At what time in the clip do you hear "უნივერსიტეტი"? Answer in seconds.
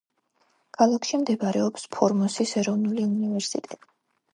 3.15-3.85